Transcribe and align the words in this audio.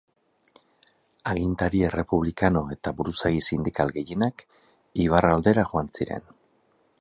Agintari 1.33 1.81
errepublikano 1.89 2.63
eta 2.77 2.93
buruzagi 3.01 3.45
sindikal 3.51 3.93
gehienak 3.99 4.45
Eibar 5.05 5.29
aldera 5.35 5.67
joan 5.75 5.93
ziren. 6.01 6.27